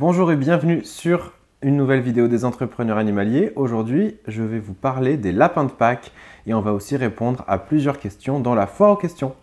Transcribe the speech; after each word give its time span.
Bonjour 0.00 0.32
et 0.32 0.36
bienvenue 0.36 0.82
sur 0.82 1.34
une 1.60 1.76
nouvelle 1.76 2.00
vidéo 2.00 2.26
des 2.26 2.46
entrepreneurs 2.46 2.96
animaliers. 2.96 3.52
Aujourd'hui, 3.54 4.16
je 4.26 4.42
vais 4.42 4.58
vous 4.58 4.72
parler 4.72 5.18
des 5.18 5.30
lapins 5.30 5.64
de 5.64 5.70
Pâques 5.70 6.12
et 6.46 6.54
on 6.54 6.62
va 6.62 6.72
aussi 6.72 6.96
répondre 6.96 7.44
à 7.46 7.58
plusieurs 7.58 7.98
questions 7.98 8.40
dans 8.40 8.54
la 8.54 8.66
foire 8.66 8.92
aux 8.92 8.96
questions. 8.96 9.34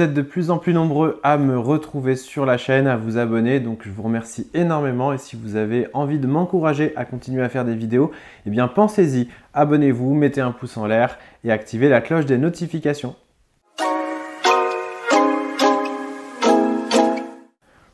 Vous 0.00 0.06
êtes 0.06 0.14
de 0.14 0.22
plus 0.22 0.50
en 0.50 0.56
plus 0.56 0.72
nombreux 0.72 1.20
à 1.22 1.36
me 1.36 1.58
retrouver 1.58 2.16
sur 2.16 2.46
la 2.46 2.56
chaîne, 2.56 2.86
à 2.86 2.96
vous 2.96 3.18
abonner, 3.18 3.60
donc 3.60 3.82
je 3.84 3.90
vous 3.90 4.02
remercie 4.02 4.48
énormément. 4.54 5.12
Et 5.12 5.18
si 5.18 5.36
vous 5.36 5.56
avez 5.56 5.88
envie 5.92 6.18
de 6.18 6.26
m'encourager 6.26 6.94
à 6.96 7.04
continuer 7.04 7.42
à 7.42 7.50
faire 7.50 7.66
des 7.66 7.74
vidéos, 7.74 8.10
eh 8.46 8.50
bien 8.50 8.66
pensez-y, 8.66 9.28
abonnez-vous, 9.52 10.14
mettez 10.14 10.40
un 10.40 10.52
pouce 10.52 10.78
en 10.78 10.86
l'air 10.86 11.18
et 11.44 11.52
activez 11.52 11.90
la 11.90 12.00
cloche 12.00 12.24
des 12.24 12.38
notifications. 12.38 13.14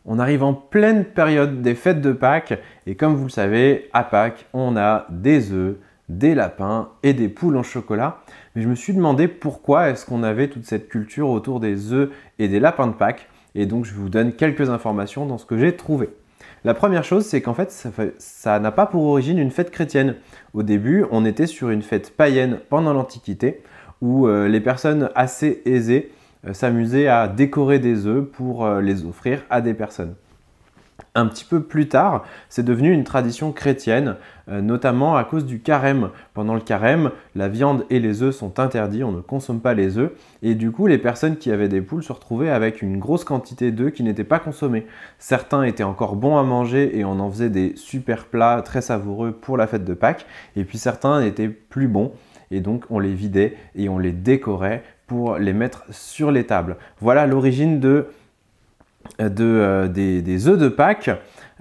On 0.05 0.21
arrive 0.21 0.45
en 0.45 0.55
pleine 0.55 1.05
période 1.05 1.61
des 1.61 1.75
fêtes 1.75 2.01
de 2.01 2.13
Pâques. 2.13 2.57
Et 2.87 2.95
comme 2.95 3.16
vous 3.16 3.25
le 3.25 3.30
savez, 3.30 3.91
à 3.93 4.05
Pâques, 4.05 4.47
on 4.52 4.77
a 4.77 5.09
des 5.11 5.51
œufs, 5.51 5.75
des 6.09 6.34
lapins 6.34 6.91
et 7.02 7.12
des 7.12 7.28
poules 7.28 7.56
en 7.56 7.62
chocolat. 7.62 8.19
Mais 8.55 8.62
je 8.62 8.69
me 8.69 8.74
suis 8.74 8.95
demandé 8.95 9.28
pourquoi 9.28 9.88
est-ce 9.88 10.06
qu'on 10.06 10.23
avait 10.23 10.48
toute 10.48 10.65
cette 10.65 10.88
culture 10.88 11.29
autour 11.29 11.60
des 11.60 11.92
œufs 11.92 12.10
et 12.38 12.48
des 12.48 12.60
lapins 12.60 12.87
de 12.87 12.92
Pâques. 12.92 13.29
Et 13.55 13.66
donc 13.66 13.84
je 13.84 13.95
vous 13.95 14.09
donne 14.09 14.32
quelques 14.32 14.70
informations 14.70 15.27
dans 15.27 15.38
ce 15.38 15.46
que 15.46 15.59
j'ai 15.59 15.77
trouvé. 15.77 16.10
La 16.65 16.74
première 16.74 17.05
chose, 17.05 17.24
c'est 17.24 17.41
qu'en 17.41 17.55
fait, 17.55 17.70
ça 18.19 18.59
n'a 18.59 18.73
pas 18.73 18.87
pour 18.87 19.05
origine 19.05 19.38
une 19.38 19.51
fête 19.51 19.70
chrétienne. 19.70 20.16
Au 20.52 20.62
début, 20.62 21.05
on 21.12 21.24
était 21.24 21.46
sur 21.46 21.70
une 21.70 21.82
fête 21.82 22.16
païenne 22.16 22.59
pendant 22.68 22.93
l'Antiquité, 22.93 23.62
où 24.01 24.27
euh, 24.27 24.48
les 24.48 24.60
personnes 24.60 25.10
assez 25.15 25.62
aisées 25.65 26.10
euh, 26.46 26.52
s'amusaient 26.52 27.07
à 27.07 27.29
décorer 27.29 27.79
des 27.79 28.07
œufs 28.07 28.24
pour 28.24 28.65
euh, 28.65 28.80
les 28.80 29.04
offrir 29.04 29.45
à 29.48 29.60
des 29.60 29.74
personnes. 29.74 30.15
Un 31.15 31.27
petit 31.27 31.45
peu 31.45 31.63
plus 31.63 31.89
tard, 31.89 32.25
c'est 32.51 32.63
devenu 32.63 32.93
une 32.93 33.05
tradition 33.05 33.51
chrétienne, 33.51 34.16
euh, 34.51 34.61
notamment 34.61 35.16
à 35.16 35.25
cause 35.25 35.47
du 35.47 35.61
carême. 35.61 36.11
Pendant 36.35 36.55
le 36.55 36.61
carême, 36.61 37.11
la 37.35 37.49
viande 37.49 37.87
et 37.88 38.01
les 38.01 38.23
œufs 38.23 38.35
sont 38.35 38.61
interdits, 38.61 39.03
on 39.03 39.13
ne 39.13 39.23
consomme 39.23 39.61
pas 39.61 39.73
les 39.73 39.97
œufs, 39.97 40.13
et 40.43 40.55
du 40.55 40.71
coup, 40.71 40.87
les 40.87 40.99
personnes 40.99 41.37
qui 41.37 41.51
avaient 41.51 41.69
des 41.69 41.80
poules 41.80 42.03
se 42.03 42.13
retrouvaient 42.13 42.51
avec 42.51 42.83
une 42.83 42.99
grosse 42.99 43.25
quantité 43.25 43.73
d'œufs 43.73 43.93
qui 43.93 44.03
n'étaient 44.03 44.25
pas 44.25 44.38
consommés. 44.38 44.87
Certains 45.19 45.63
étaient 45.63 45.83
encore 45.83 46.16
bons 46.16 46.37
à 46.37 46.43
manger 46.43 46.99
et 46.99 47.05
on 47.05 47.19
en 47.19 47.31
faisait 47.31 47.51
des 47.51 47.75
super 47.77 48.27
plats 48.27 48.60
très 48.63 48.83
savoureux 48.83 49.33
pour 49.33 49.57
la 49.57 49.66
fête 49.66 49.85
de 49.85 49.95
Pâques, 49.95 50.27
et 50.55 50.65
puis 50.65 50.77
certains 50.77 51.23
étaient 51.23 51.49
plus 51.49 51.88
bons, 51.88 52.13
et 52.51 52.60
donc 52.60 52.85
on 52.91 52.99
les 52.99 53.15
vidait 53.15 53.57
et 53.75 53.88
on 53.88 53.99
les 53.99 54.13
décorait 54.13 54.83
pour 55.07 55.37
les 55.37 55.53
mettre 55.53 55.85
sur 55.91 56.31
les 56.31 56.45
tables. 56.45 56.77
Voilà 57.01 57.27
l'origine 57.27 57.81
de 57.81 58.09
euh, 59.21 59.89
des, 59.89 60.49
œufs 60.49 60.59
de 60.59 60.69
Pâques. 60.69 61.11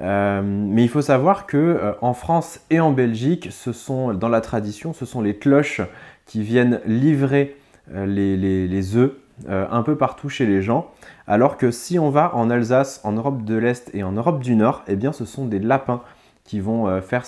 Euh, 0.01 0.41
mais 0.43 0.83
il 0.83 0.89
faut 0.89 1.01
savoir 1.01 1.45
que 1.45 1.55
euh, 1.55 1.93
en 2.01 2.13
France 2.13 2.59
et 2.69 2.81
en 2.81 2.91
Belgique, 2.91 3.47
ce 3.51 3.71
sont 3.71 4.13
dans 4.13 4.27
la 4.27 4.41
tradition, 4.41 4.93
ce 4.93 5.05
sont 5.05 5.21
les 5.21 5.37
cloches 5.37 5.81
qui 6.25 6.43
viennent 6.43 6.81
livrer 6.85 7.55
les, 7.93 8.35
les, 8.35 8.95
œufs 8.97 9.11
un 9.47 9.83
peu 9.83 9.95
partout 9.95 10.27
chez 10.27 10.47
les 10.47 10.63
gens. 10.63 10.91
Alors 11.27 11.55
que 11.57 11.69
si 11.69 11.99
on 11.99 12.09
va 12.09 12.35
en 12.35 12.49
Alsace, 12.49 12.99
en 13.03 13.11
Europe 13.11 13.43
de 13.43 13.55
l'Est 13.55 13.91
et 13.93 14.03
en 14.03 14.13
Europe 14.13 14.41
du 14.41 14.55
Nord, 14.55 14.83
eh 14.87 14.95
bien 14.95 15.11
ce 15.11 15.23
sont 15.23 15.45
des 15.45 15.59
lapins 15.59 16.01
qui 16.43 16.59
vont 16.59 16.99
faire 17.01 17.25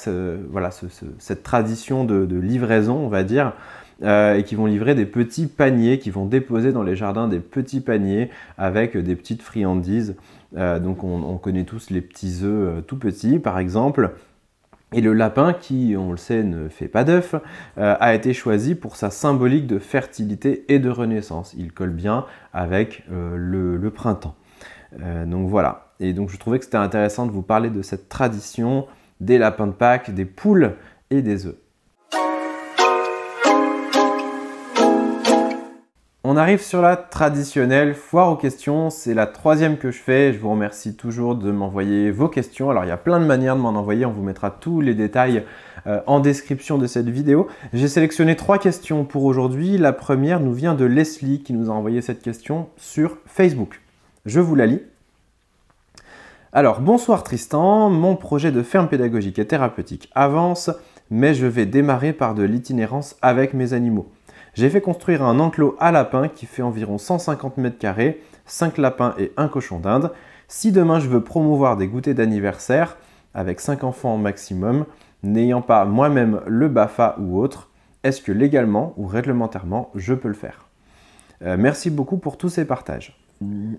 voilà, 0.49 0.71
cette 1.19 1.43
tradition 1.43 2.05
de, 2.05 2.39
livraison, 2.39 2.97
on 2.97 3.07
va 3.07 3.23
dire. 3.23 3.53
Euh, 4.03 4.35
et 4.35 4.43
qui 4.43 4.53
vont 4.53 4.67
livrer 4.67 4.93
des 4.93 5.07
petits 5.07 5.47
paniers, 5.47 5.97
qui 5.97 6.11
vont 6.11 6.25
déposer 6.25 6.71
dans 6.71 6.83
les 6.83 6.95
jardins 6.95 7.27
des 7.27 7.39
petits 7.39 7.81
paniers 7.81 8.29
avec 8.57 8.95
des 8.95 9.15
petites 9.15 9.41
friandises. 9.41 10.15
Euh, 10.55 10.79
donc 10.79 11.03
on, 11.03 11.37
connaît 11.37 11.63
tous 11.63 11.89
les 11.89 12.01
petits 12.01 12.41
œufs 12.43 12.77
euh, 12.77 12.81
tout 12.81 12.97
petits 12.97 13.39
par 13.39 13.57
exemple. 13.57 14.13
Et 14.93 15.01
le 15.01 15.13
lapin, 15.13 15.51
qui, 15.51 15.95
on 15.97 16.11
le 16.11 16.17
sait, 16.17 16.43
ne 16.43 16.69
fait 16.69 16.87
pas 16.87 17.03
d'œufs, 17.03 17.35
a 17.75 18.15
été 18.15 18.33
choisi 18.33 18.73
pour 18.73 18.95
sa 18.95 19.09
symbolique 19.09 19.67
de 19.67 19.79
fertilité 19.79 20.63
et 20.69 20.79
de 20.79 20.89
renaissance. 20.89 21.53
Il 21.57 21.73
colle 21.73 21.89
bien 21.89 22.23
avec 22.53 23.03
le, 23.11 23.89
printemps. 23.89 24.35
donc 25.25 25.49
voilà. 25.49 25.91
Et 25.99 26.13
donc 26.13 26.29
je 26.29 26.37
trouvais 26.37 26.57
que 26.57 26.63
c'était 26.63 26.77
intéressant 26.77 27.25
de 27.25 27.33
vous 27.33 27.41
parler 27.41 27.69
de 27.69 27.81
cette 27.81 28.07
tradition 28.07 28.87
des 29.19 29.37
lapins 29.37 29.67
de 29.67 29.73
Pâques, 29.73 30.11
des 30.11 30.23
poules 30.23 30.75
et 31.09 31.21
des 31.21 31.47
œufs. 31.47 31.57
On 36.37 36.39
arrive 36.39 36.61
sur 36.61 36.83
la 36.83 36.97
traditionnelle 36.97 37.95
foire 37.95 38.31
aux 38.31 38.35
questions. 38.35 38.91
C'est 38.91 39.15
la 39.15 39.25
troisième 39.25 39.79
que 39.79 39.89
je 39.89 39.97
fais. 39.97 40.33
Je 40.33 40.37
vous 40.37 40.51
remercie 40.51 40.95
toujours 40.95 41.33
de 41.33 41.49
m'envoyer 41.49 42.11
vos 42.11 42.27
questions. 42.27 42.69
Alors 42.69 42.85
il 42.85 42.89
y 42.89 42.91
a 42.91 42.97
plein 42.97 43.19
de 43.19 43.25
manières 43.25 43.55
de 43.55 43.61
m'en 43.61 43.69
envoyer. 43.69 44.05
On 44.05 44.11
vous 44.11 44.21
mettra 44.21 44.51
tous 44.51 44.79
les 44.79 44.93
détails 44.93 45.45
euh, 45.87 45.99
en 46.05 46.19
description 46.19 46.77
de 46.77 46.85
cette 46.85 47.09
vidéo. 47.09 47.47
J'ai 47.73 47.87
sélectionné 47.87 48.35
trois 48.35 48.59
questions 48.59 49.03
pour 49.03 49.23
aujourd'hui. 49.23 49.79
La 49.79 49.93
première 49.93 50.39
nous 50.39 50.53
vient 50.53 50.75
de 50.75 50.85
Leslie 50.85 51.41
qui 51.41 51.53
nous 51.53 51.71
a 51.71 51.73
envoyé 51.73 52.03
cette 52.03 52.21
question 52.21 52.69
sur 52.77 53.17
Facebook. 53.25 53.81
Je 54.27 54.39
vous 54.39 54.53
la 54.53 54.67
lis. 54.67 54.83
Alors 56.53 56.81
bonsoir 56.81 57.23
Tristan, 57.23 57.89
mon 57.89 58.15
projet 58.15 58.51
de 58.51 58.61
ferme 58.61 58.89
pédagogique 58.89 59.39
et 59.39 59.47
thérapeutique 59.47 60.11
avance, 60.13 60.69
mais 61.09 61.33
je 61.33 61.47
vais 61.47 61.65
démarrer 61.65 62.13
par 62.13 62.35
de 62.35 62.43
l'itinérance 62.43 63.15
avec 63.23 63.55
mes 63.55 63.73
animaux. 63.73 64.11
J'ai 64.57 64.71
fait 64.71 64.81
construire 64.81 65.21
un 65.21 65.37
enclos 65.37 65.75
à 65.79 65.91
lapins 65.91 66.29
qui 66.29 66.47
fait 66.47 66.63
environ 66.63 66.97
150 66.97 67.57
mètres 67.57 67.77
carrés, 67.77 68.23
5 68.47 68.79
lapins 68.79 69.13
et 69.19 69.31
un 69.37 69.49
cochon 69.49 69.77
d'Inde. 69.77 70.11
Si 70.47 70.71
demain 70.71 70.99
je 70.99 71.07
veux 71.07 71.23
promouvoir 71.23 71.77
des 71.77 71.87
goûters 71.87 72.15
d'anniversaire 72.15 72.97
avec 73.35 73.59
5 73.59 73.83
enfants 73.83 74.17
maximum, 74.17 74.87
n'ayant 75.21 75.61
pas 75.61 75.85
moi-même 75.85 76.41
le 76.47 76.69
BAFA 76.69 77.17
ou 77.19 77.39
autre, 77.39 77.69
est-ce 78.01 78.19
que 78.19 78.31
légalement 78.31 78.95
ou 78.97 79.05
réglementairement 79.05 79.91
je 79.93 80.15
peux 80.15 80.27
le 80.27 80.33
faire? 80.33 80.65
Euh, 81.43 81.55
Merci 81.59 81.91
beaucoup 81.91 82.17
pour 82.17 82.39
tous 82.39 82.49
ces 82.49 82.65
partages. 82.65 83.26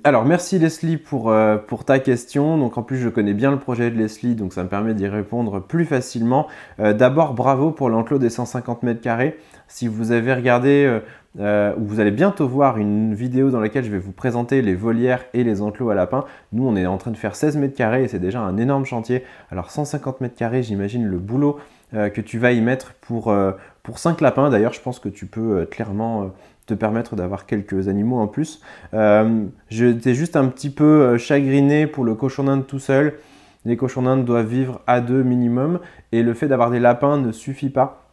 Alors 0.04 0.24
merci 0.24 0.56
Leslie 0.60 0.96
pour, 0.96 1.30
euh, 1.30 1.56
pour, 1.56 1.84
ta 1.84 1.98
question. 1.98 2.58
Donc 2.58 2.78
en 2.78 2.84
plus 2.84 2.98
je 2.98 3.08
connais 3.08 3.34
bien 3.34 3.50
le 3.50 3.58
projet 3.58 3.90
de 3.90 3.96
Leslie, 3.96 4.36
donc 4.36 4.52
ça 4.52 4.62
me 4.62 4.68
permet 4.68 4.94
d'y 4.94 5.08
répondre 5.08 5.60
plus 5.60 5.84
facilement. 5.84 6.46
Euh, 6.78 6.92
d'abord 6.92 7.34
bravo 7.34 7.72
pour 7.72 7.88
l'enclos 7.88 8.18
des 8.18 8.30
150 8.30 8.84
mètres 8.84 9.00
carrés. 9.00 9.36
Si 9.66 9.88
vous 9.88 10.12
avez 10.12 10.32
regardé 10.32 11.00
euh, 11.40 11.74
ou 11.76 11.84
vous 11.84 11.98
allez 11.98 12.12
bientôt 12.12 12.46
voir 12.46 12.78
une 12.78 13.14
vidéo 13.14 13.50
dans 13.50 13.58
laquelle 13.58 13.84
je 13.84 13.90
vais 13.90 13.98
vous 13.98 14.12
présenter 14.12 14.62
les 14.62 14.76
volières 14.76 15.24
et 15.34 15.42
les 15.42 15.60
enclos 15.60 15.90
à 15.90 15.96
lapins. 15.96 16.24
Nous 16.52 16.66
on 16.66 16.76
est 16.76 16.86
en 16.86 16.96
train 16.96 17.10
de 17.10 17.16
faire 17.16 17.34
16 17.34 17.56
mètres 17.56 17.76
carrés 17.76 18.04
et 18.04 18.08
c'est 18.08 18.20
déjà 18.20 18.40
un 18.40 18.58
énorme 18.58 18.84
chantier. 18.84 19.24
Alors 19.50 19.72
150 19.72 20.20
mètres 20.20 20.36
carrés, 20.36 20.62
j'imagine 20.62 21.04
le 21.04 21.18
boulot 21.18 21.58
que 21.92 22.20
tu 22.20 22.38
vas 22.38 22.52
y 22.52 22.60
mettre 22.60 22.92
pour, 23.00 23.34
pour 23.82 23.98
5 23.98 24.20
lapins. 24.20 24.50
D'ailleurs 24.50 24.74
je 24.74 24.80
pense 24.80 25.00
que 25.00 25.08
tu 25.08 25.26
peux 25.26 25.66
clairement 25.70 26.30
te 26.68 26.74
permettre 26.74 27.16
d'avoir 27.16 27.46
quelques 27.46 27.88
animaux 27.88 28.18
en 28.18 28.28
plus. 28.28 28.60
Euh, 28.94 29.44
J'étais 29.70 30.14
juste 30.14 30.36
un 30.36 30.46
petit 30.48 30.70
peu 30.70 30.84
euh, 30.84 31.18
chagriné 31.18 31.86
pour 31.86 32.04
le 32.04 32.14
cochon 32.14 32.44
d'Inde 32.44 32.66
tout 32.66 32.78
seul. 32.78 33.14
Les 33.64 33.76
cochons 33.76 34.02
d'Inde 34.02 34.24
doivent 34.24 34.46
vivre 34.46 34.80
à 34.86 35.00
deux 35.00 35.22
minimum 35.22 35.80
et 36.12 36.22
le 36.22 36.34
fait 36.34 36.46
d'avoir 36.46 36.70
des 36.70 36.78
lapins 36.78 37.16
ne 37.16 37.32
suffit 37.32 37.70
pas. 37.70 38.04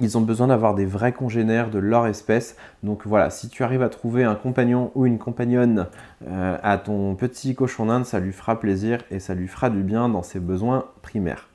Ils 0.00 0.18
ont 0.18 0.22
besoin 0.22 0.48
d'avoir 0.48 0.74
des 0.74 0.86
vrais 0.86 1.12
congénères 1.12 1.70
de 1.70 1.78
leur 1.78 2.08
espèce. 2.08 2.56
Donc 2.82 3.06
voilà, 3.06 3.30
si 3.30 3.48
tu 3.48 3.62
arrives 3.62 3.82
à 3.82 3.88
trouver 3.88 4.24
un 4.24 4.34
compagnon 4.34 4.90
ou 4.96 5.06
une 5.06 5.18
compagnonne 5.18 5.86
euh, 6.26 6.56
à 6.62 6.78
ton 6.78 7.14
petit 7.14 7.54
cochon 7.54 7.86
d'Inde, 7.86 8.04
ça 8.04 8.18
lui 8.18 8.32
fera 8.32 8.58
plaisir 8.58 8.98
et 9.12 9.20
ça 9.20 9.34
lui 9.34 9.46
fera 9.46 9.70
du 9.70 9.82
bien 9.82 10.08
dans 10.08 10.24
ses 10.24 10.40
besoins 10.40 10.86
primaires. 11.02 11.48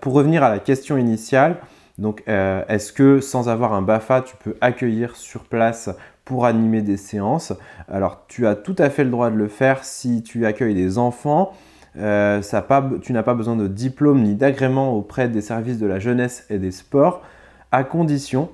Pour 0.00 0.12
revenir 0.12 0.42
à 0.44 0.50
la 0.50 0.58
question 0.58 0.98
initiale, 0.98 1.56
donc, 2.02 2.24
euh, 2.26 2.64
est-ce 2.68 2.92
que 2.92 3.20
sans 3.20 3.48
avoir 3.48 3.72
un 3.72 3.80
BAFA, 3.80 4.22
tu 4.22 4.34
peux 4.36 4.56
accueillir 4.60 5.14
sur 5.14 5.44
place 5.44 5.88
pour 6.24 6.46
animer 6.46 6.82
des 6.82 6.96
séances? 6.96 7.52
Alors, 7.88 8.24
tu 8.26 8.48
as 8.48 8.56
tout 8.56 8.74
à 8.78 8.90
fait 8.90 9.04
le 9.04 9.10
droit 9.10 9.30
de 9.30 9.36
le 9.36 9.46
faire 9.46 9.84
si 9.84 10.24
tu 10.24 10.44
accueilles 10.44 10.74
des 10.74 10.98
enfants. 10.98 11.52
Euh, 11.96 12.40
tu 13.00 13.12
n'as 13.12 13.22
pas 13.22 13.34
besoin 13.34 13.54
de 13.54 13.68
diplôme 13.68 14.22
ni 14.22 14.34
d'agrément 14.34 14.92
auprès 14.92 15.28
des 15.28 15.40
services 15.40 15.78
de 15.78 15.86
la 15.86 16.00
jeunesse 16.00 16.44
et 16.50 16.58
des 16.58 16.72
sports, 16.72 17.22
à 17.70 17.84
condition 17.84 18.50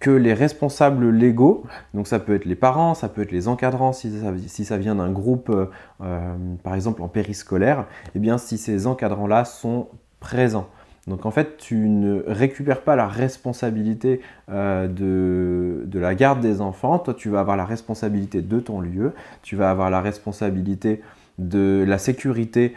que 0.00 0.10
les 0.10 0.32
responsables 0.32 1.10
légaux, 1.10 1.64
donc 1.92 2.06
ça 2.06 2.20
peut 2.20 2.34
être 2.34 2.44
les 2.44 2.54
parents, 2.54 2.94
ça 2.94 3.08
peut 3.08 3.22
être 3.22 3.32
les 3.32 3.48
encadrants 3.48 3.92
si 3.92 4.64
ça, 4.64 4.76
vient 4.76 4.94
d'un 4.94 5.10
groupe, 5.10 5.50
euh, 5.50 6.36
par 6.62 6.74
exemple 6.74 7.02
en 7.02 7.08
périscolaire, 7.08 7.80
et 7.80 8.10
eh 8.14 8.18
bien 8.20 8.38
si 8.38 8.58
ces 8.58 8.86
encadrants-là 8.86 9.44
sont 9.44 9.88
présents. 10.20 10.68
Donc 11.08 11.26
en 11.26 11.30
fait, 11.30 11.56
tu 11.56 11.88
ne 11.88 12.22
récupères 12.26 12.82
pas 12.82 12.96
la 12.96 13.08
responsabilité 13.08 14.20
euh, 14.50 14.86
de, 14.86 15.98
la 15.98 16.14
garde 16.14 16.40
des 16.40 16.60
enfants. 16.60 16.98
Toi, 16.98 17.14
tu 17.14 17.28
vas 17.28 17.40
avoir 17.40 17.56
la 17.56 17.64
responsabilité 17.64 18.42
de 18.42 18.60
ton 18.60 18.80
lieu, 18.80 19.12
tu 19.42 19.56
vas 19.56 19.70
avoir 19.70 19.90
la 19.90 20.00
responsabilité 20.00 21.00
de 21.38 21.84
la 21.86 21.98
sécurité 21.98 22.74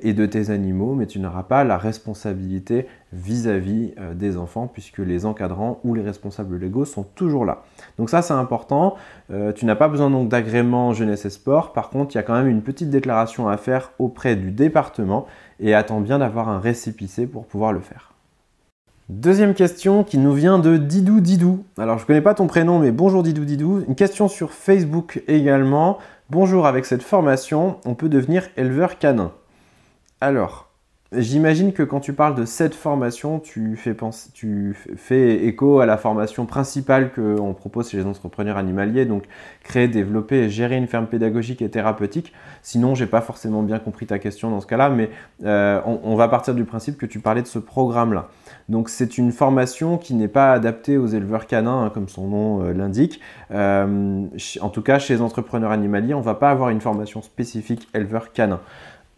et 0.00 0.14
de 0.14 0.24
tes 0.24 0.48
animaux, 0.48 0.94
mais 0.94 1.06
tu 1.06 1.20
n'auras 1.20 1.42
pas 1.42 1.62
la 1.62 1.76
responsabilité 1.76 2.86
vis-à-vis 3.12 3.94
euh, 3.98 4.14
des 4.14 4.36
enfants, 4.36 4.66
puisque 4.66 4.98
les 4.98 5.24
encadrants 5.24 5.80
ou 5.84 5.94
les 5.94 6.02
responsables 6.02 6.56
légaux 6.56 6.84
sont 6.84 7.04
toujours 7.14 7.44
là. 7.44 7.62
Donc 7.96 8.10
ça, 8.10 8.22
c'est 8.22 8.34
important. 8.34 8.96
Euh, 9.30 9.52
tu 9.52 9.64
n'as 9.64 9.76
pas 9.76 9.88
besoin 9.88 10.10
donc 10.10 10.28
d'agrément 10.28 10.92
jeunesse 10.92 11.24
et 11.24 11.30
sport. 11.30 11.72
Par 11.72 11.90
contre, 11.90 12.14
il 12.14 12.18
y 12.18 12.20
a 12.20 12.22
quand 12.22 12.34
même 12.34 12.48
une 12.48 12.62
petite 12.62 12.90
déclaration 12.90 13.48
à 13.48 13.56
faire 13.56 13.92
auprès 13.98 14.36
du 14.36 14.50
département 14.50 15.26
et 15.60 15.74
attends 15.74 16.00
bien 16.00 16.18
d'avoir 16.18 16.48
un 16.48 16.60
récépissé 16.60 17.26
pour 17.26 17.46
pouvoir 17.46 17.72
le 17.72 17.80
faire. 17.80 18.12
Deuxième 19.08 19.54
question 19.54 20.04
qui 20.04 20.18
nous 20.18 20.34
vient 20.34 20.58
de 20.58 20.76
Didou 20.76 21.20
Didou. 21.20 21.64
Alors 21.78 21.98
je 21.98 22.02
ne 22.02 22.06
connais 22.06 22.20
pas 22.20 22.34
ton 22.34 22.46
prénom 22.46 22.78
mais 22.78 22.90
bonjour 22.90 23.22
Didou 23.22 23.44
Didou. 23.44 23.84
Une 23.88 23.94
question 23.94 24.28
sur 24.28 24.52
Facebook 24.52 25.22
également. 25.28 25.98
Bonjour, 26.30 26.66
avec 26.66 26.84
cette 26.84 27.02
formation, 27.02 27.78
on 27.86 27.94
peut 27.94 28.10
devenir 28.10 28.48
éleveur 28.58 28.98
canin. 28.98 29.32
Alors, 30.20 30.67
J'imagine 31.10 31.72
que 31.72 31.82
quand 31.82 32.00
tu 32.00 32.12
parles 32.12 32.34
de 32.34 32.44
cette 32.44 32.74
formation, 32.74 33.40
tu 33.40 33.78
fais, 33.78 35.46
écho 35.46 35.80
à 35.80 35.86
la 35.86 35.96
formation 35.96 36.44
principale 36.44 37.10
qu'on 37.14 37.54
propose 37.54 37.88
chez 37.88 37.96
les 37.96 38.04
entrepreneurs 38.04 38.58
animaliers, 38.58 39.06
donc 39.06 39.24
créer, 39.64 39.88
développer 39.88 40.36
et 40.36 40.50
gérer 40.50 40.76
une 40.76 40.86
ferme 40.86 41.06
pédagogique 41.06 41.62
et 41.62 41.70
thérapeutique. 41.70 42.34
Sinon, 42.60 42.94
j'ai 42.94 43.06
pas 43.06 43.22
forcément 43.22 43.62
bien 43.62 43.78
compris 43.78 44.04
ta 44.04 44.18
question 44.18 44.50
dans 44.50 44.60
ce 44.60 44.66
cas-là, 44.66 44.90
mais 44.90 45.08
euh, 45.46 45.80
on, 45.86 46.14
va 46.14 46.28
partir 46.28 46.54
du 46.54 46.64
principe 46.64 46.98
que 46.98 47.06
tu 47.06 47.20
parlais 47.20 47.40
de 47.40 47.46
ce 47.46 47.58
programme-là. 47.58 48.28
Donc, 48.68 48.90
c'est 48.90 49.16
une 49.16 49.32
formation 49.32 49.96
qui 49.96 50.12
n'est 50.12 50.28
pas 50.28 50.52
adaptée 50.52 50.98
aux 50.98 51.06
éleveurs 51.06 51.46
canins, 51.46 51.84
hein, 51.84 51.90
comme 51.90 52.08
son 52.10 52.26
nom 52.26 52.62
euh, 52.62 52.74
l'indique. 52.74 53.18
Euh, 53.50 54.26
en 54.60 54.68
tout 54.68 54.82
cas, 54.82 54.98
chez 54.98 55.14
les 55.14 55.22
entrepreneurs 55.22 55.70
animaliers, 55.70 56.12
on 56.12 56.20
va 56.20 56.34
pas 56.34 56.50
avoir 56.50 56.68
une 56.68 56.82
formation 56.82 57.22
spécifique 57.22 57.88
éleveur 57.94 58.30
canin 58.34 58.60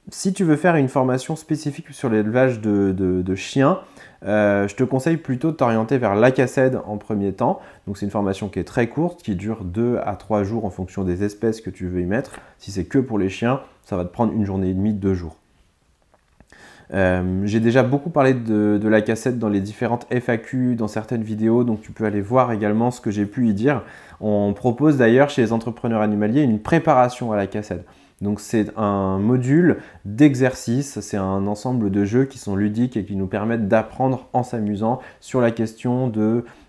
si 0.09 0.33
tu 0.33 0.45
veux 0.45 0.57
faire 0.57 0.77
une 0.77 0.89
formation 0.89 1.37
spécifique 1.37 1.87
sur 1.91 2.09
l'élevage 2.09 2.61
de, 2.61 3.35
chiens, 3.35 3.81
euh, 4.25 4.67
je 4.67 4.75
te 4.75 4.85
conseille 4.85 5.17
plutôt 5.17 5.51
de 5.51 5.57
t'orienter 5.57 5.99
vers 5.99 6.15
l'ACACED 6.15 6.81
en 6.87 6.97
premier 6.97 7.33
temps. 7.33 7.61
Donc 7.87 7.97
c'est 7.99 8.07
une 8.07 8.11
formation 8.11 8.49
qui 8.49 8.59
est 8.59 8.65
très 8.65 8.89
courte, 8.89 9.23
qui 9.23 9.37
dure 9.37 9.65
2 9.65 9.99
à 10.05 10.17
3 10.17 10.43
jours 10.43 10.65
en 10.65 10.71
fonction 10.71 11.05
des 11.05 11.23
espèces 11.23 11.61
que 11.61 11.71
tu 11.71 11.87
veux 11.87 12.01
y 12.01 12.07
mettre. 12.07 12.33
Si 12.59 12.73
c'est 12.73 12.85
que 12.85 12.99
pour 12.99 13.19
les 13.19 13.29
chiens, 13.29 13.61
ça 13.85 13.97
va 13.97 14.05
te 14.05 14.13
prendre 14.13 14.33
une 14.33 14.45
journée 14.45 14.71
et 14.71 14.75
demie, 14.75 14.95
deux 14.95 15.15
jours. 15.15 15.37
Euh, 16.93 17.43
j'ai 17.45 17.61
déjà 17.61 17.85
beaucoup 17.85 18.11
parlé 18.11 18.35
de, 18.35 18.77
de 18.83 18.89
la 18.89 19.01
cassette 19.01 19.39
dans 19.39 19.49
les 19.49 19.61
différentes 19.61 20.09
FAQ, 20.11 20.75
dans 20.75 20.89
certaines 20.89 21.23
vidéos, 21.23 21.63
donc 21.63 21.83
tu 21.83 21.93
peux 21.93 22.05
aller 22.05 22.21
voir 22.21 22.51
également 22.51 22.91
ce 22.91 23.01
que 23.01 23.13
j'ai 23.13 23.27
pu 23.27 23.49
y 23.49 23.55
dire. 23.55 23.85
On 24.21 24.53
propose 24.55 24.97
d'ailleurs 24.97 25.31
chez 25.31 25.43
les 25.43 25.53
entrepreneurs 25.53 26.03
animaliers 26.03 26.43
une 26.43 26.59
préparation 26.59 27.31
à 27.31 27.37
la 27.37 27.47
cassette. 27.47 27.87
Donc 28.21 28.39
c'est 28.39 28.71
un 28.77 29.19
module 29.19 29.79
d'exercice, 30.05 31.01
c'est 31.01 31.17
un 31.17 31.47
ensemble 31.47 31.91
de 31.91 32.05
jeux 32.05 32.27
qui 32.27 32.39
sont 32.39 32.55
ludiques 32.55 32.99
et 32.99 33.05
qui 33.05 33.17
nous 33.17 33.27
permettent 33.27 33.67
d'apprendre 33.67 34.29
en 34.35 34.43
s'amusant 34.43 35.01
sur 35.21 35.41
la 35.41 35.51
question 35.51 36.13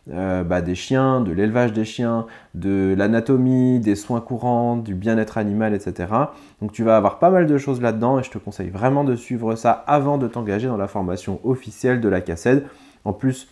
euh, 0.09 0.43
bah, 0.43 0.61
des 0.61 0.75
chiens, 0.75 1.19
de 1.19 1.33
l'élevage 1.33 1.73
des 1.73 1.83
chiens, 1.83 2.25
de 2.55 2.95
l'anatomie, 2.97 3.81
des 3.81 3.95
soins 3.95 4.21
courants, 4.21 4.77
du 4.77 4.95
bien-être 4.95 5.37
animal, 5.37 5.73
etc. 5.73 6.13
Donc 6.61 6.71
tu 6.71 6.83
vas 6.83 6.95
avoir 6.95 7.19
pas 7.19 7.29
mal 7.29 7.47
de 7.47 7.57
choses 7.57 7.81
là-dedans 7.81 8.17
et 8.19 8.23
je 8.23 8.31
te 8.31 8.37
conseille 8.37 8.69
vraiment 8.69 9.03
de 9.03 9.17
suivre 9.17 9.55
ça 9.55 9.71
avant 9.71 10.17
de 10.17 10.29
t'engager 10.29 10.67
dans 10.67 10.77
la 10.77 10.87
formation 10.87 11.41
officielle 11.43 11.99
de 11.99 12.07
la 12.07 12.21
CACED. 12.21 12.63
En 13.03 13.11
plus, 13.11 13.49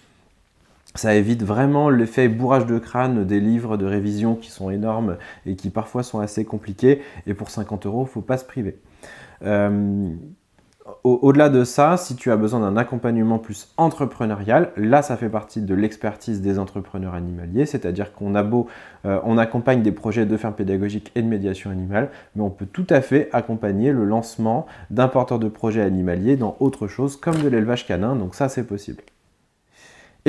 ça 0.96 1.14
évite 1.16 1.44
vraiment 1.44 1.90
l'effet 1.90 2.28
bourrage 2.28 2.66
de 2.66 2.80
crâne 2.80 3.26
des 3.26 3.40
livres 3.40 3.78
de 3.78 3.86
révision 3.86 4.36
qui 4.36 4.50
sont 4.50 4.70
énormes 4.70 5.18
et 5.46 5.56
qui 5.56 5.70
parfois 5.70 6.04
sont 6.04 6.20
assez 6.20 6.46
compliqués. 6.46 7.02
Et 7.28 7.34
pour 7.34 7.50
50 7.50 7.86
euros, 7.86 8.06
faut 8.06 8.22
pas 8.22 8.38
se 8.38 8.46
priver. 8.46 8.80
Euh, 9.44 10.10
au-delà 11.04 11.50
de 11.50 11.64
ça, 11.64 11.98
si 11.98 12.16
tu 12.16 12.32
as 12.32 12.38
besoin 12.38 12.62
d'un 12.62 12.76
accompagnement 12.76 13.38
plus 13.38 13.72
entrepreneurial, 13.78 14.72
là 14.76 15.02
ça 15.04 15.18
fait 15.18 15.30
partie 15.30 15.62
de 15.62 15.76
l'expertise 15.76 16.42
des 16.42 16.58
entrepreneurs 16.58 17.14
animaliers, 17.14 17.68
c'est-à-dire 17.68 18.12
qu'on 18.14 18.34
euh, 18.36 19.38
accompagne 19.38 19.84
des 19.84 19.92
projets 19.92 20.26
de 20.26 20.38
ferme 20.38 20.56
pédagogique 20.56 21.12
et 21.16 21.22
de 21.22 21.28
médiation 21.28 21.70
animale, 21.70 22.10
mais 22.36 22.42
on 22.42 22.50
peut 22.50 22.66
tout 22.66 22.88
à 22.90 23.02
fait 23.02 23.30
accompagner 23.32 23.92
le 23.92 24.04
lancement 24.04 24.66
d'un 24.90 25.08
porteur 25.08 25.38
de 25.38 25.48
projet 25.48 25.82
animalier 25.82 26.38
dans 26.38 26.58
autre 26.60 26.88
chose 26.88 27.18
comme 27.18 27.40
de 27.42 27.48
l'élevage 27.48 27.86
canin, 27.86 28.16
donc 28.16 28.34
ça 28.34 28.50
c'est 28.50 28.66
possible. 28.66 29.04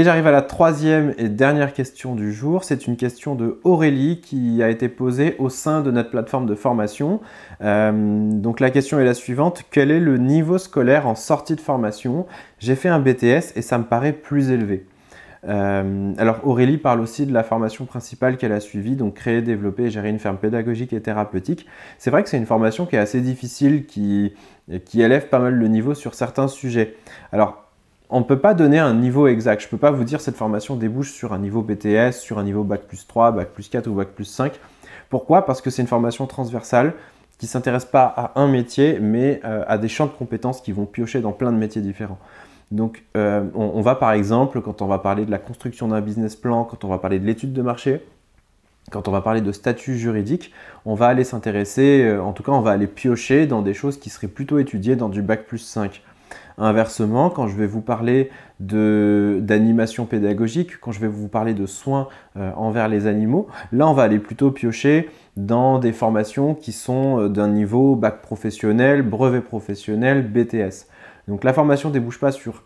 Et 0.00 0.02
j'arrive 0.02 0.26
à 0.26 0.30
la 0.30 0.40
troisième 0.40 1.12
et 1.18 1.28
dernière 1.28 1.74
question 1.74 2.14
du 2.14 2.32
jour. 2.32 2.64
C'est 2.64 2.86
une 2.86 2.96
question 2.96 3.34
de 3.34 3.60
Aurélie 3.64 4.22
qui 4.22 4.62
a 4.62 4.70
été 4.70 4.88
posée 4.88 5.36
au 5.38 5.50
sein 5.50 5.82
de 5.82 5.90
notre 5.90 6.08
plateforme 6.08 6.46
de 6.46 6.54
formation. 6.54 7.20
Euh, 7.60 8.30
donc 8.32 8.60
la 8.60 8.70
question 8.70 8.98
est 8.98 9.04
la 9.04 9.12
suivante. 9.12 9.64
Quel 9.70 9.90
est 9.90 10.00
le 10.00 10.16
niveau 10.16 10.56
scolaire 10.56 11.06
en 11.06 11.14
sortie 11.14 11.54
de 11.54 11.60
formation? 11.60 12.24
J'ai 12.58 12.76
fait 12.76 12.88
un 12.88 12.98
BTS 12.98 13.52
et 13.56 13.60
ça 13.60 13.76
me 13.76 13.84
paraît 13.84 14.14
plus 14.14 14.50
élevé. 14.50 14.86
Euh, 15.46 16.14
alors 16.16 16.40
Aurélie 16.44 16.78
parle 16.78 17.00
aussi 17.00 17.26
de 17.26 17.34
la 17.34 17.42
formation 17.42 17.84
principale 17.84 18.38
qu'elle 18.38 18.52
a 18.52 18.60
suivie, 18.60 18.96
donc 18.96 19.12
créer, 19.12 19.42
développer 19.42 19.82
et 19.82 19.90
gérer 19.90 20.08
une 20.08 20.18
ferme 20.18 20.38
pédagogique 20.38 20.94
et 20.94 21.02
thérapeutique. 21.02 21.66
C'est 21.98 22.10
vrai 22.10 22.22
que 22.22 22.30
c'est 22.30 22.38
une 22.38 22.46
formation 22.46 22.86
qui 22.86 22.96
est 22.96 23.00
assez 23.00 23.20
difficile, 23.20 23.84
qui, 23.84 24.32
qui 24.86 25.02
élève 25.02 25.28
pas 25.28 25.40
mal 25.40 25.56
le 25.56 25.68
niveau 25.68 25.92
sur 25.92 26.14
certains 26.14 26.48
sujets. 26.48 26.96
Alors 27.32 27.69
on 28.10 28.20
ne 28.20 28.24
peut 28.24 28.38
pas 28.38 28.54
donner 28.54 28.78
un 28.78 28.94
niveau 28.94 29.26
exact. 29.28 29.60
Je 29.62 29.66
ne 29.66 29.70
peux 29.70 29.78
pas 29.78 29.90
vous 29.90 30.04
dire 30.04 30.20
cette 30.20 30.36
formation 30.36 30.76
débouche 30.76 31.12
sur 31.12 31.32
un 31.32 31.38
niveau 31.38 31.62
BTS, 31.62 32.12
sur 32.12 32.38
un 32.38 32.44
niveau 32.44 32.64
Bac 32.64 32.82
plus 32.82 33.06
3, 33.06 33.32
Bac 33.32 33.50
plus 33.50 33.68
4 33.68 33.86
ou 33.86 33.94
Bac 33.94 34.08
plus 34.08 34.24
5. 34.24 34.58
Pourquoi? 35.08 35.46
Parce 35.46 35.60
que 35.60 35.70
c'est 35.70 35.82
une 35.82 35.88
formation 35.88 36.26
transversale 36.26 36.94
qui 37.38 37.46
ne 37.46 37.50
s'intéresse 37.50 37.84
pas 37.84 38.04
à 38.04 38.40
un 38.40 38.48
métier, 38.48 38.98
mais 39.00 39.40
euh, 39.44 39.64
à 39.66 39.78
des 39.78 39.88
champs 39.88 40.06
de 40.06 40.12
compétences 40.12 40.60
qui 40.60 40.72
vont 40.72 40.86
piocher 40.86 41.20
dans 41.20 41.32
plein 41.32 41.52
de 41.52 41.56
métiers 41.56 41.80
différents. 41.80 42.18
Donc 42.70 43.02
euh, 43.16 43.44
on, 43.54 43.80
va 43.80 43.94
par 43.94 44.12
exemple, 44.12 44.60
quand 44.60 44.82
on 44.82 44.86
va 44.86 44.98
parler 44.98 45.24
de 45.24 45.30
la 45.30 45.38
construction 45.38 45.88
d'un 45.88 46.00
business 46.00 46.36
plan, 46.36 46.64
quand 46.64 46.84
on 46.84 46.88
va 46.88 46.98
parler 46.98 47.18
de 47.18 47.26
l'étude 47.26 47.52
de 47.52 47.62
marché, 47.62 48.04
quand 48.90 49.08
on 49.08 49.10
va 49.10 49.20
parler 49.20 49.40
de 49.40 49.52
statut 49.52 49.96
juridique, 49.96 50.52
on 50.84 50.94
va 50.94 51.08
aller 51.08 51.24
s'intéresser, 51.24 52.02
euh, 52.04 52.22
en 52.22 52.32
tout 52.32 52.42
cas 52.42 52.52
on 52.52 52.60
va 52.60 52.70
aller 52.70 52.86
piocher 52.86 53.46
dans 53.46 53.62
des 53.62 53.74
choses 53.74 53.98
qui 53.98 54.10
seraient 54.10 54.28
plutôt 54.28 54.58
étudiées 54.58 54.94
dans 54.94 55.08
du 55.08 55.22
Bac 55.22 55.46
plus 55.46 55.58
5. 55.58 56.02
Inversement, 56.58 57.30
quand 57.30 57.48
je 57.48 57.56
vais 57.56 57.66
vous 57.66 57.80
parler 57.80 58.30
d'animation 58.60 60.04
pédagogique, 60.04 60.78
quand 60.80 60.92
je 60.92 61.00
vais 61.00 61.08
vous 61.08 61.28
parler 61.28 61.54
de 61.54 61.64
soins 61.64 62.08
euh, 62.36 62.50
envers 62.54 62.88
les 62.88 63.06
animaux, 63.06 63.48
là 63.72 63.88
on 63.88 63.94
va 63.94 64.02
aller 64.02 64.18
plutôt 64.18 64.50
piocher 64.50 65.08
dans 65.36 65.78
des 65.78 65.92
formations 65.92 66.54
qui 66.54 66.72
sont 66.72 67.18
euh, 67.18 67.28
d'un 67.28 67.48
niveau 67.48 67.96
bac 67.96 68.20
professionnel, 68.20 69.02
brevet 69.02 69.40
professionnel, 69.40 70.30
BTS. 70.30 70.86
Donc 71.28 71.44
la 71.44 71.52
formation 71.52 71.88
ne 71.88 71.94
débouche 71.94 72.20
pas 72.20 72.32
sur 72.32 72.64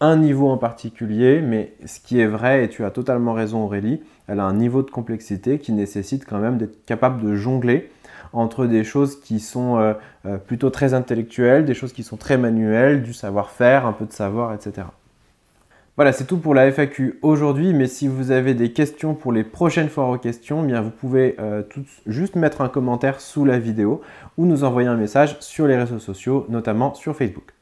un 0.00 0.16
niveau 0.16 0.48
en 0.50 0.56
particulier, 0.58 1.40
mais 1.40 1.74
ce 1.86 2.00
qui 2.00 2.20
est 2.20 2.26
vrai, 2.26 2.64
et 2.64 2.68
tu 2.68 2.84
as 2.84 2.90
totalement 2.90 3.32
raison 3.32 3.64
Aurélie, 3.64 4.00
elle 4.28 4.40
a 4.40 4.44
un 4.44 4.54
niveau 4.54 4.82
de 4.82 4.90
complexité 4.90 5.58
qui 5.58 5.72
nécessite 5.72 6.24
quand 6.26 6.38
même 6.38 6.58
d'être 6.58 6.84
capable 6.84 7.22
de 7.22 7.34
jongler 7.36 7.90
entre 8.32 8.66
des 8.66 8.84
choses 8.84 9.20
qui 9.20 9.38
sont 9.40 9.78
euh, 9.78 9.94
euh, 10.26 10.36
plutôt 10.36 10.70
très 10.70 10.92
intellectuelles, 10.92 11.64
des 11.64 11.74
choses 11.74 11.92
qui 11.92 12.02
sont 12.02 12.16
très 12.16 12.36
manuelles, 12.36 13.02
du 13.02 13.14
savoir-faire, 13.14 13.86
un 13.86 13.92
peu 13.92 14.04
de 14.04 14.12
savoir, 14.12 14.52
etc. 14.52 14.88
Voilà, 15.96 16.12
c'est 16.12 16.24
tout 16.24 16.38
pour 16.38 16.54
la 16.54 16.66
FAQ 16.72 17.20
aujourd'hui, 17.22 17.72
mais 17.72 17.86
si 17.86 18.08
vous 18.08 18.32
avez 18.32 18.54
des 18.54 18.72
questions 18.72 19.14
pour 19.14 19.32
les 19.32 19.44
prochaines 19.44 19.88
foires 19.88 20.08
aux 20.08 20.18
questions, 20.18 20.64
eh 20.64 20.66
bien 20.66 20.80
vous 20.82 20.90
pouvez 20.90 21.36
euh, 21.38 21.62
juste 22.06 22.34
mettre 22.34 22.62
un 22.62 22.68
commentaire 22.68 23.20
sous 23.20 23.44
la 23.44 23.60
vidéo 23.60 24.02
ou 24.36 24.44
nous 24.44 24.64
envoyer 24.64 24.88
un 24.88 24.96
message 24.96 25.36
sur 25.38 25.68
les 25.68 25.76
réseaux 25.76 26.00
sociaux, 26.00 26.46
notamment 26.48 26.94
sur 26.94 27.14
Facebook. 27.14 27.53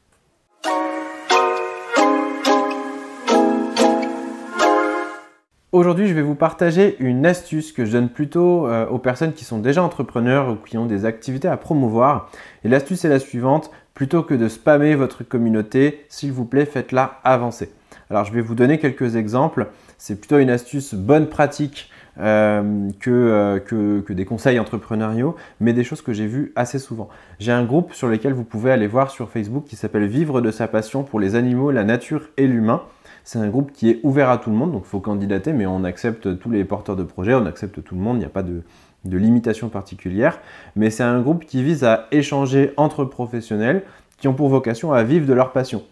Aujourd'hui, 5.73 6.07
je 6.07 6.13
vais 6.13 6.21
vous 6.21 6.35
partager 6.35 6.95
une 6.99 7.25
astuce 7.25 7.71
que 7.71 7.83
je 7.83 7.93
donne 7.93 8.09
plutôt 8.09 8.67
euh, 8.67 8.85
aux 8.89 8.99
personnes 8.99 9.33
qui 9.33 9.43
sont 9.43 9.57
déjà 9.57 9.81
entrepreneurs 9.81 10.49
ou 10.51 10.55
qui 10.55 10.77
ont 10.77 10.85
des 10.85 11.03
activités 11.03 11.47
à 11.47 11.57
promouvoir. 11.57 12.29
Et 12.63 12.69
l'astuce 12.69 13.05
est 13.05 13.09
la 13.09 13.17
suivante, 13.17 13.71
plutôt 13.95 14.21
que 14.21 14.35
de 14.35 14.47
spammer 14.49 14.93
votre 14.93 15.23
communauté, 15.23 16.05
s'il 16.09 16.31
vous 16.31 16.45
plaît, 16.45 16.65
faites-la 16.65 17.19
avancer. 17.23 17.71
Alors, 18.11 18.23
je 18.23 18.31
vais 18.31 18.41
vous 18.41 18.53
donner 18.53 18.77
quelques 18.77 19.15
exemples. 19.15 19.65
C'est 19.97 20.19
plutôt 20.19 20.37
une 20.37 20.51
astuce 20.51 20.93
bonne 20.93 21.27
pratique 21.27 21.89
euh, 22.19 22.91
euh, 23.07 23.59
que, 23.59 24.01
que, 24.01 24.13
des 24.13 24.25
conseils 24.25 24.59
entrepreneuriaux, 24.59 25.35
mais 25.59 25.73
des 25.73 25.83
choses 25.83 26.03
que 26.03 26.13
j'ai 26.13 26.27
vues 26.27 26.53
assez 26.55 26.77
souvent. 26.77 27.09
J'ai 27.39 27.51
un 27.51 27.63
groupe 27.63 27.95
sur 27.95 28.07
lequel 28.07 28.33
vous 28.33 28.43
pouvez 28.43 28.71
aller 28.71 28.85
voir 28.85 29.09
sur 29.09 29.31
Facebook 29.31 29.65
qui 29.65 29.75
s'appelle 29.75 30.05
Vivre 30.05 30.39
de 30.39 30.51
sa 30.51 30.67
passion 30.67 31.01
pour 31.01 31.19
les 31.19 31.33
animaux, 31.33 31.71
la 31.71 31.83
nature 31.83 32.29
et 32.37 32.45
l'humain. 32.45 32.83
C'est 33.23 33.39
un 33.39 33.47
groupe 33.47 33.71
qui 33.71 33.89
est 33.89 33.99
ouvert 34.03 34.29
à 34.29 34.37
tout 34.37 34.49
le 34.49 34.55
monde, 34.57 34.73
donc 34.73 34.83
il 34.85 34.89
faut 34.89 34.99
candidater, 34.99 35.53
mais 35.53 35.65
on 35.65 35.85
accepte 35.85 36.37
tous 36.39 36.49
les 36.49 36.65
porteurs 36.65 36.97
de 36.97 37.03
projets, 37.03 37.33
on 37.33 37.45
accepte 37.45 37.81
tout 37.81 37.95
le 37.95 38.01
monde, 38.01 38.17
il 38.17 38.19
n'y 38.19 38.25
a 38.25 38.29
pas 38.29 38.43
de, 38.43 38.63
limitation 39.05 39.69
particulière. 39.69 40.39
Mais 40.75 40.89
c'est 40.89 41.03
un 41.03 41.21
groupe 41.21 41.45
qui 41.45 41.63
vise 41.63 41.85
à 41.85 42.07
échanger 42.11 42.73
entre 42.75 43.05
professionnels 43.05 43.83
qui 44.17 44.27
ont 44.27 44.33
pour 44.33 44.49
vocation 44.49 44.91
à 44.91 45.03
vivre 45.03 45.25
de 45.25 45.33
leur 45.33 45.53
passion. 45.53 45.83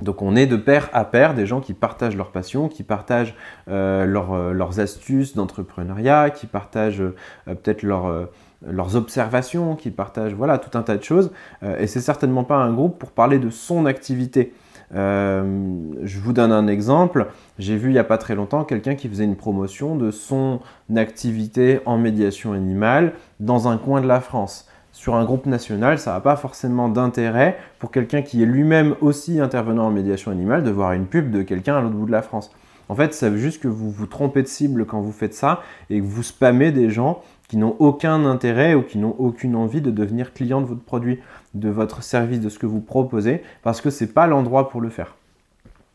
Donc 0.00 0.22
on 0.22 0.34
est 0.34 0.46
de 0.46 0.56
pair 0.56 0.90
à 0.92 1.04
pair 1.04 1.34
des 1.34 1.46
gens 1.46 1.60
qui 1.60 1.72
partagent 1.72 2.16
leur 2.16 2.30
passion, 2.30 2.68
qui 2.68 2.82
partagent 2.82 3.34
euh, 3.68 4.04
euh, 4.06 4.52
leurs 4.52 4.80
astuces 4.80 5.34
d'entrepreneuriat, 5.34 6.30
qui 6.30 6.46
partagent 6.46 7.00
euh, 7.00 7.14
peut-être 7.46 7.82
leurs 7.82 8.96
observations, 8.96 9.76
qui 9.76 9.90
partagent 9.90 10.34
voilà 10.34 10.58
tout 10.58 10.76
un 10.76 10.82
tas 10.82 10.96
de 10.96 11.02
choses. 11.02 11.32
et 11.78 11.86
c'est 11.86 12.00
certainement 12.00 12.44
pas 12.44 12.56
un 12.56 12.72
groupe 12.72 12.98
pour 12.98 13.10
parler 13.10 13.38
de 13.38 13.50
son 13.50 13.86
activité. 13.86 14.52
Je 14.94 16.18
vous 16.20 16.32
donne 16.32 16.52
un 16.52 16.66
exemple. 16.66 17.28
J'ai 17.58 17.76
vu 17.76 17.90
il 17.90 17.92
n'y 17.92 17.98
a 17.98 18.04
pas 18.04 18.18
très 18.18 18.34
longtemps 18.34 18.64
quelqu'un 18.64 18.94
qui 18.94 19.08
faisait 19.08 19.24
une 19.24 19.36
promotion 19.36 19.96
de 19.96 20.10
son 20.10 20.60
activité 20.96 21.80
en 21.86 21.98
médiation 21.98 22.52
animale 22.52 23.12
dans 23.40 23.68
un 23.68 23.76
coin 23.76 24.00
de 24.00 24.06
la 24.06 24.20
France 24.20 24.68
sur 24.94 25.16
un 25.16 25.24
groupe 25.24 25.46
national, 25.46 25.98
ça 25.98 26.12
n'a 26.12 26.20
pas 26.20 26.36
forcément 26.36 26.88
d'intérêt 26.88 27.58
pour 27.80 27.90
quelqu'un 27.90 28.22
qui 28.22 28.42
est 28.42 28.46
lui-même 28.46 28.94
aussi 29.00 29.40
intervenant 29.40 29.88
en 29.88 29.90
médiation 29.90 30.30
animale 30.30 30.62
de 30.62 30.70
voir 30.70 30.92
une 30.92 31.06
pub 31.06 31.32
de 31.32 31.42
quelqu'un 31.42 31.76
à 31.76 31.80
l'autre 31.80 31.96
bout 31.96 32.06
de 32.06 32.12
la 32.12 32.22
France. 32.22 32.52
En 32.88 32.94
fait, 32.94 33.12
ça 33.12 33.28
veut 33.28 33.38
juste 33.38 33.60
que 33.60 33.66
vous 33.66 33.90
vous 33.90 34.06
trompez 34.06 34.42
de 34.42 34.46
cible 34.46 34.86
quand 34.86 35.00
vous 35.00 35.12
faites 35.12 35.34
ça 35.34 35.62
et 35.90 35.98
que 35.98 36.04
vous 36.04 36.22
spammez 36.22 36.70
des 36.70 36.90
gens 36.90 37.22
qui 37.48 37.56
n'ont 37.56 37.74
aucun 37.80 38.24
intérêt 38.24 38.74
ou 38.74 38.82
qui 38.82 38.98
n'ont 38.98 39.16
aucune 39.18 39.56
envie 39.56 39.80
de 39.80 39.90
devenir 39.90 40.32
client 40.32 40.60
de 40.60 40.66
votre 40.66 40.84
produit, 40.84 41.18
de 41.54 41.68
votre 41.68 42.02
service, 42.02 42.40
de 42.40 42.48
ce 42.48 42.58
que 42.58 42.66
vous 42.66 42.80
proposez, 42.80 43.42
parce 43.62 43.80
que 43.80 43.90
ce 43.90 44.04
n'est 44.04 44.10
pas 44.10 44.26
l'endroit 44.26 44.68
pour 44.68 44.80
le 44.80 44.90
faire. 44.90 45.14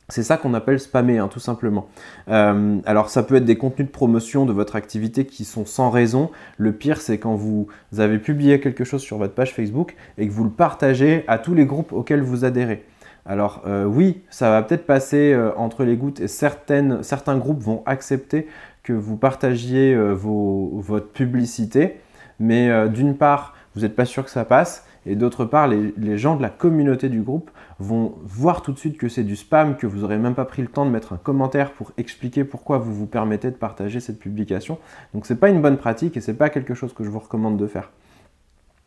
C'est 0.10 0.24
ça 0.24 0.38
qu'on 0.38 0.56
appelle 0.56 0.80
spammer, 0.80 1.20
hein, 1.20 1.28
tout 1.28 1.40
simplement. 1.40 1.88
Euh, 2.30 2.80
alors 2.86 3.10
ça 3.12 3.22
peut 3.22 3.36
être 3.36 3.46
des 3.46 3.58
contenus 3.58 3.88
de 3.88 3.92
promotion 3.92 4.48
de 4.48 4.52
votre 4.52 4.76
activité 4.76 5.26
qui 5.26 5.46
sont 5.46 5.66
sans 5.66 5.92
raison. 5.92 6.32
Le 6.58 6.72
pire, 6.72 7.00
c'est 7.00 7.20
quand 7.20 7.36
vous 7.36 7.68
avez 7.96 8.18
publié 8.18 8.60
quelque 8.60 8.84
chose 8.84 9.02
sur 9.02 9.20
votre 9.20 9.36
page 9.36 9.54
Facebook 9.54 9.96
et 10.18 10.28
que 10.28 10.34
vous 10.34 10.44
le 10.44 10.50
partagez 10.50 11.24
à 11.28 11.38
tous 11.38 11.54
les 11.54 11.66
groupes 11.66 11.94
auxquels 11.94 12.24
vous 12.24 12.44
adhérez. 12.44 12.84
Alors 13.28 13.62
euh, 13.68 13.86
oui, 13.86 14.22
ça 14.32 14.50
va 14.50 14.64
peut-être 14.64 14.88
passer 14.88 15.32
euh, 15.32 15.52
entre 15.56 15.84
les 15.84 15.96
gouttes 15.96 16.20
et 16.22 16.28
certains 16.28 17.38
groupes 17.38 17.62
vont 17.62 17.84
accepter 17.86 18.48
que 18.82 18.94
vous 18.94 19.18
partagiez 19.18 19.96
votre 19.96 21.10
publicité, 21.10 22.00
mais 22.40 22.90
d'une 22.90 23.16
part, 23.16 23.54
vous 23.76 23.82
n'êtes 23.82 23.96
pas 23.96 24.06
sûr 24.06 24.24
que 24.24 24.32
ça 24.32 24.46
passe, 24.46 24.88
et 25.06 25.16
d'autre 25.16 25.46
part, 25.46 25.68
les, 25.68 26.18
gens 26.18 26.36
de 26.36 26.42
la 26.42 26.50
communauté 26.50 27.10
du 27.10 27.22
groupe 27.22 27.52
vont 27.80 28.16
voir 28.24 28.62
tout 28.62 28.72
de 28.72 28.80
suite 28.80 28.98
que 28.98 29.10
c'est 29.10 29.24
du 29.24 29.36
spam, 29.36 29.78
que 29.78 29.88
vous 29.88 30.00
n'aurez 30.00 30.18
même 30.18 30.36
pas 30.36 30.46
pris 30.46 30.62
le 30.62 30.68
temps 30.68 30.86
de 30.86 30.92
mettre 30.92 31.14
un 31.14 31.18
commentaire 31.18 31.72
pour 31.72 31.92
expliquer 31.98 32.44
pourquoi 32.44 32.78
vous 32.78 32.94
vous 32.94 33.06
permettez 33.06 33.50
de 33.52 33.56
partager 33.56 34.00
cette 34.00 34.20
publication. 34.20 34.78
Donc 35.14 35.26
ce 35.26 35.34
n'est 35.34 35.40
pas 35.40 35.50
une 35.50 35.62
bonne 35.62 35.78
pratique 35.78 36.18
et 36.18 36.22
ce 36.22 36.32
n'est 36.32 36.38
pas 36.38 36.50
quelque 36.50 36.74
chose 36.74 36.94
que 36.94 37.04
je 37.04 37.10
vous 37.10 37.20
recommande 37.20 37.58
de 37.58 37.68
faire. 37.68 37.92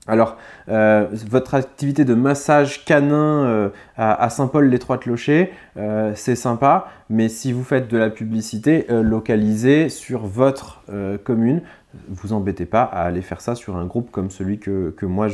Alors, 0.08 0.36
euh, 0.68 1.06
votre 1.28 1.54
activité 1.54 2.04
de 2.04 2.14
massage 2.14 2.84
canin 2.84 3.44
euh, 3.44 3.68
à, 3.96 4.28
Saint-Paul-les-Trois-Clochers, 4.30 5.52
euh, 5.76 6.12
c'est 6.16 6.34
sympa, 6.34 6.88
mais 7.08 7.28
si 7.28 7.52
vous 7.52 7.62
faites 7.62 7.86
de 7.86 7.98
la 7.98 8.10
publicité 8.10 8.86
localisée 8.88 9.88
sur 9.88 10.26
votre 10.26 10.82
commune, 11.22 11.62
vous 12.08 12.32
embêtez 12.32 12.66
pas 12.66 12.82
à 12.82 13.02
aller 13.02 13.22
faire 13.22 13.40
ça 13.40 13.54
sur 13.54 13.76
un 13.76 13.84
groupe 13.86 14.10
comme 14.10 14.30
celui 14.30 14.58
que, 14.58 14.92
moi 15.02 15.28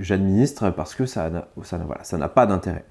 j'administre 0.00 0.70
parce 0.70 0.96
que 0.96 1.06
ça 1.06 1.30
n'a 1.30 1.46
ça, 1.62 2.28
pas 2.28 2.46
d'intérêt. 2.46 2.84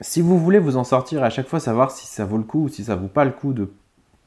si 0.00 0.22
vous 0.22 0.38
voulez 0.38 0.58
vous 0.58 0.78
en 0.78 0.84
sortir 0.84 1.22
à 1.22 1.28
chaque 1.28 1.48
fois, 1.48 1.60
savoir 1.60 1.90
si 1.90 2.06
ça 2.06 2.24
vaut 2.24 2.38
le 2.38 2.44
coup 2.44 2.64
ou 2.64 2.68
si 2.68 2.84
ça 2.84 2.96
vaut 2.96 3.08
pas 3.08 3.26
le 3.26 3.32
coup 3.32 3.52
de 3.52 3.68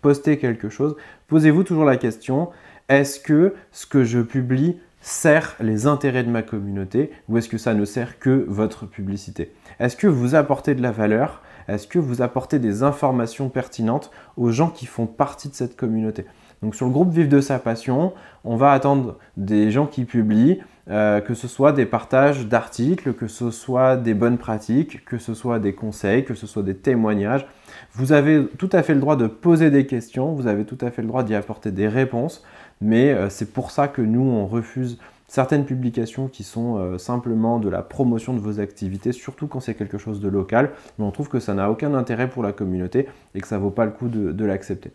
poster 0.02 0.38
quelque 0.38 0.70
chose, 0.70 0.96
posez-vous 1.28 1.64
toujours 1.64 1.86
la 1.86 1.98
question, 1.98 2.50
est-ce 2.90 3.20
que 3.20 3.54
ce 3.72 3.86
que 3.86 4.04
je 4.04 4.20
publie 4.20 4.78
sert 5.02 5.56
les 5.60 5.88
intérêts 5.88 6.24
de 6.24 6.30
ma 6.30 6.42
communauté 6.42 7.12
ou 7.30 7.38
est-ce 7.38 7.50
que 7.50 7.58
ça 7.58 7.74
ne 7.74 7.86
sert 7.86 8.20
que 8.20 8.46
votre 8.48 8.86
publicité? 8.86 9.54
Est-ce 9.80 9.96
que 9.96 10.08
vous 10.08 10.36
apportez 10.36 10.76
de 10.76 10.82
la 10.82 10.92
valeur? 10.92 11.42
Est-ce 11.68 11.88
que 11.88 12.00
vous 12.00 12.22
apportez 12.22 12.60
des 12.60 12.84
informations 12.84 13.50
pertinentes 13.50 14.12
aux 14.38 14.52
gens 14.52 14.70
qui 14.70 14.86
font 14.86 15.06
partie 15.06 15.50
de 15.50 15.54
cette 15.54 15.76
communauté? 15.76 16.26
Donc 16.62 16.76
sur 16.76 16.88
le 16.88 16.92
groupe 16.92 17.12
Vive 17.12 17.28
de 17.28 17.42
sa 17.42 17.60
passion, 17.60 18.14
on 18.44 18.56
va 18.56 18.72
attendre 18.72 19.18
des 19.36 19.70
gens 19.70 19.86
qui 19.86 20.06
publient, 20.06 20.62
euh, 20.90 21.20
que 21.20 21.34
ce 21.34 21.48
soit 21.48 21.72
des 21.72 21.86
partages 21.86 22.48
d'articles, 22.48 23.14
que 23.14 23.28
ce 23.28 23.52
soit 23.52 23.98
des 23.98 24.14
bonnes 24.14 24.38
pratiques, 24.38 25.06
que 25.06 25.18
ce 25.18 25.34
soit 25.34 25.60
des 25.60 25.74
conseils, 25.74 26.26
que 26.26 26.34
ce 26.34 26.48
soit 26.48 26.64
des 26.64 26.76
témoignages. 26.76 27.46
Vous 27.94 28.12
avez 28.12 28.46
tout 28.58 28.70
à 28.74 28.84
fait 28.84 28.94
le 28.94 29.00
droit 29.00 29.16
de 29.16 29.28
poser 29.28 29.72
des 29.72 29.86
questions, 29.86 30.34
vous 30.34 30.48
avez 30.48 30.66
tout 30.66 30.78
à 30.82 30.92
fait 30.92 31.02
le 31.02 31.08
droit 31.08 31.24
d'y 31.24 31.36
apporter 31.36 31.72
des 31.72 31.88
réponses, 31.88 32.44
mais 32.82 33.12
euh, 33.12 33.30
c'est 33.30 33.52
pour 33.52 33.72
ça 33.72 33.88
que 33.88 34.02
nous, 34.02 34.22
on 34.22 34.46
refuse 34.46 35.00
certaines 35.28 35.66
publications 35.66 36.28
qui 36.28 36.44
sont 36.44 36.78
euh, 36.78 36.98
simplement 36.98 37.60
de 37.60 37.70
la 37.70 37.82
promotion 37.82 38.34
de 38.34 38.40
vos 38.40 38.60
activités, 38.60 39.12
surtout 39.12 39.48
quand 39.48 39.60
c'est 39.60 39.74
quelque 39.74 39.98
chose 39.98 40.22
de 40.22 40.30
local, 40.30 40.72
mais 40.98 41.06
on 41.06 41.12
trouve 41.12 41.30
que 41.30 41.40
ça 41.40 41.54
n'a 41.54 41.72
aucun 41.72 41.94
intérêt 41.94 42.30
pour 42.30 42.44
la 42.44 42.54
communauté 42.54 43.08
et 43.36 43.42
que 43.42 43.48
ça 43.48 43.58
ne 43.58 43.62
vaut 43.62 43.72
pas 43.72 43.86
le 43.86 43.92
coup 43.92 44.08
de 44.10 44.46
l'accepter. 44.46 44.92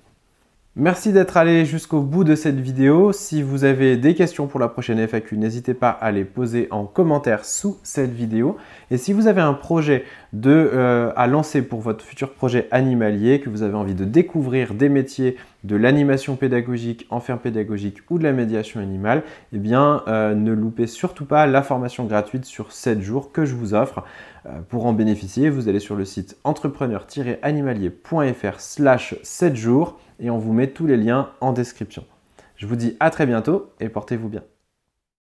Merci 0.74 1.12
d'être 1.12 1.36
allé 1.36 1.66
jusqu'au 1.66 2.00
bout 2.00 2.24
de 2.24 2.34
cette 2.34 2.58
vidéo. 2.58 3.12
Si 3.12 3.42
vous 3.42 3.64
avez 3.64 3.98
des 3.98 4.14
questions 4.14 4.46
pour 4.46 4.58
la 4.58 4.68
prochaine 4.68 4.98
FAQ, 5.06 5.36
n'hésitez 5.36 5.74
pas 5.74 5.90
à 5.90 6.10
les 6.10 6.24
poser 6.24 6.66
en 6.70 6.86
commentaire 6.86 7.44
sous 7.44 7.76
cette 7.82 8.10
vidéo. 8.10 8.56
Et 8.90 8.96
si 8.96 9.12
vous 9.12 9.26
avez 9.26 9.42
un 9.42 9.52
projet 9.52 10.04
euh, 10.44 11.12
à 11.14 11.26
lancer 11.26 11.60
pour 11.62 11.80
votre 11.80 12.02
futur 12.04 12.32
projet 12.32 12.66
animalier, 12.70 13.40
que 13.40 13.50
vous 13.50 13.62
avez 13.62 13.74
envie 13.74 13.94
de 13.94 14.06
découvrir 14.06 14.72
des 14.74 14.88
métiers 14.88 15.36
de 15.64 15.76
l'animation 15.76 16.36
pédagogique, 16.36 17.06
enferme 17.10 17.38
pédagogique 17.38 17.98
ou 18.10 18.18
de 18.18 18.24
la 18.24 18.32
médiation 18.32 18.80
animale, 18.80 19.24
eh 19.52 19.58
bien 19.58 20.02
euh, 20.08 20.34
ne 20.34 20.52
loupez 20.52 20.86
surtout 20.86 21.26
pas 21.26 21.46
la 21.46 21.62
formation 21.62 22.04
gratuite 22.04 22.46
sur 22.46 22.72
7 22.72 23.02
jours 23.02 23.30
que 23.32 23.44
je 23.44 23.54
vous 23.54 23.74
offre. 23.74 24.04
Euh, 24.46 24.60
pour 24.68 24.86
en 24.86 24.94
bénéficier, 24.94 25.50
vous 25.50 25.68
allez 25.68 25.80
sur 25.80 25.96
le 25.96 26.06
site 26.06 26.38
entrepreneur-animalier.fr 26.44 28.58
slash 28.58 29.16
7 29.22 29.54
jours 29.54 30.00
et 30.18 30.30
on 30.30 30.38
vous 30.38 30.54
met 30.54 30.68
tous 30.68 30.86
les 30.86 30.96
liens 30.96 31.28
en 31.40 31.52
description. 31.52 32.04
Je 32.56 32.66
vous 32.66 32.76
dis 32.76 32.96
à 33.00 33.10
très 33.10 33.26
bientôt 33.26 33.70
et 33.80 33.88
portez-vous 33.88 34.28
bien. 34.28 34.42